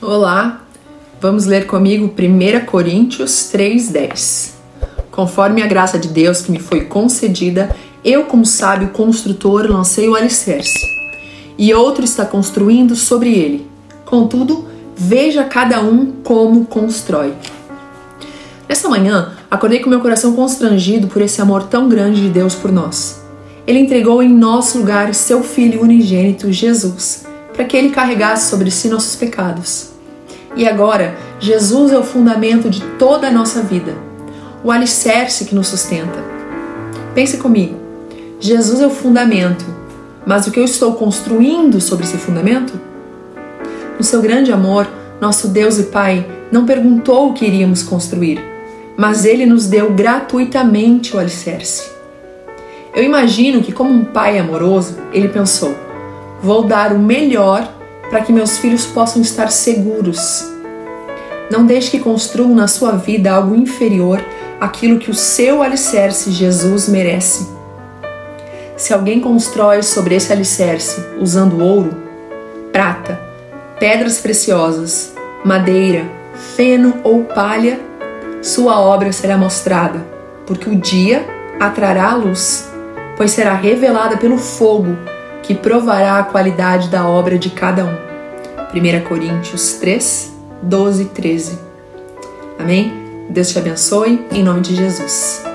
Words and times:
Olá, 0.00 0.62
vamos 1.20 1.44
ler 1.44 1.66
comigo 1.66 2.06
1 2.06 2.66
Coríntios 2.66 3.50
3,10. 3.52 4.52
Conforme 5.10 5.60
a 5.60 5.66
graça 5.66 5.98
de 5.98 6.06
Deus 6.06 6.40
que 6.40 6.52
me 6.52 6.60
foi 6.60 6.84
concedida, 6.84 7.74
eu, 8.04 8.22
como 8.26 8.46
sábio 8.46 8.90
construtor, 8.90 9.68
lancei 9.68 10.08
o 10.08 10.14
alicerce, 10.14 10.86
e 11.58 11.74
outro 11.74 12.04
está 12.04 12.24
construindo 12.24 12.94
sobre 12.94 13.34
ele. 13.34 13.66
Contudo, 14.04 14.68
veja 14.96 15.42
cada 15.42 15.80
um 15.80 16.12
como 16.22 16.66
constrói. 16.66 17.34
Nessa 18.68 18.88
manhã, 18.88 19.32
acordei 19.50 19.80
com 19.80 19.90
meu 19.90 20.00
coração 20.00 20.32
constrangido 20.32 21.08
por 21.08 21.22
esse 21.22 21.42
amor 21.42 21.64
tão 21.64 21.88
grande 21.88 22.22
de 22.22 22.28
Deus 22.28 22.54
por 22.54 22.70
nós. 22.70 23.20
Ele 23.66 23.80
entregou 23.80 24.22
em 24.22 24.28
nosso 24.28 24.78
lugar 24.78 25.12
seu 25.12 25.42
Filho 25.42 25.82
unigênito, 25.82 26.52
Jesus 26.52 27.26
para 27.58 27.64
que 27.64 27.76
ele 27.76 27.90
carregasse 27.90 28.48
sobre 28.48 28.70
si 28.70 28.88
nossos 28.88 29.16
pecados. 29.16 29.88
E 30.54 30.64
agora, 30.64 31.16
Jesus 31.40 31.90
é 31.90 31.98
o 31.98 32.04
fundamento 32.04 32.70
de 32.70 32.80
toda 33.00 33.26
a 33.26 33.32
nossa 33.32 33.62
vida, 33.62 33.96
o 34.62 34.70
alicerce 34.70 35.44
que 35.44 35.56
nos 35.56 35.66
sustenta. 35.66 36.22
Pense 37.16 37.36
comigo: 37.36 37.74
Jesus 38.38 38.80
é 38.80 38.86
o 38.86 38.90
fundamento, 38.90 39.64
mas 40.24 40.46
o 40.46 40.52
que 40.52 40.60
eu 40.60 40.64
estou 40.64 40.92
construindo 40.92 41.80
sobre 41.80 42.04
esse 42.04 42.16
fundamento? 42.16 42.80
No 43.98 44.04
seu 44.04 44.22
grande 44.22 44.52
amor, 44.52 44.86
nosso 45.20 45.48
Deus 45.48 45.80
e 45.80 45.84
Pai 45.84 46.24
não 46.52 46.64
perguntou 46.64 47.28
o 47.28 47.32
que 47.32 47.44
iríamos 47.44 47.82
construir, 47.82 48.40
mas 48.96 49.24
ele 49.24 49.44
nos 49.44 49.66
deu 49.66 49.92
gratuitamente 49.92 51.16
o 51.16 51.18
alicerce. 51.18 51.90
Eu 52.94 53.02
imagino 53.02 53.62
que, 53.64 53.72
como 53.72 53.90
um 53.90 54.04
pai 54.04 54.38
amoroso, 54.38 54.96
ele 55.12 55.28
pensou: 55.28 55.87
Vou 56.40 56.62
dar 56.62 56.92
o 56.92 56.98
melhor 56.98 57.68
para 58.10 58.20
que 58.20 58.32
meus 58.32 58.58
filhos 58.58 58.86
possam 58.86 59.20
estar 59.20 59.50
seguros. 59.50 60.48
Não 61.50 61.66
deixe 61.66 61.90
que 61.90 61.98
construam 61.98 62.54
na 62.54 62.68
sua 62.68 62.92
vida 62.92 63.32
algo 63.32 63.56
inferior 63.56 64.24
àquilo 64.60 64.98
que 64.98 65.10
o 65.10 65.14
seu 65.14 65.62
alicerce 65.62 66.30
Jesus 66.30 66.88
merece. 66.88 67.48
Se 68.76 68.94
alguém 68.94 69.20
constrói 69.20 69.82
sobre 69.82 70.14
esse 70.14 70.32
alicerce 70.32 71.04
usando 71.20 71.60
ouro, 71.60 71.90
prata, 72.72 73.20
pedras 73.80 74.20
preciosas, 74.20 75.12
madeira, 75.44 76.04
feno 76.54 77.00
ou 77.02 77.24
palha, 77.24 77.80
sua 78.40 78.80
obra 78.80 79.10
será 79.10 79.36
mostrada, 79.36 80.06
porque 80.46 80.70
o 80.70 80.76
dia 80.76 81.26
atrará 81.58 82.12
a 82.12 82.14
luz, 82.14 82.70
pois 83.16 83.32
será 83.32 83.54
revelada 83.54 84.16
pelo 84.16 84.38
fogo 84.38 84.96
que 85.48 85.54
provará 85.54 86.18
a 86.18 86.24
qualidade 86.24 86.90
da 86.90 87.08
obra 87.08 87.38
de 87.38 87.48
cada 87.48 87.82
um. 87.82 87.96
1 88.74 89.08
Coríntios 89.08 89.78
3, 89.80 90.30
12 90.62 91.02
e 91.02 91.06
13. 91.06 91.58
Amém? 92.58 92.92
Deus 93.30 93.48
te 93.48 93.58
abençoe, 93.58 94.26
em 94.30 94.44
nome 94.44 94.60
de 94.60 94.76
Jesus. 94.76 95.47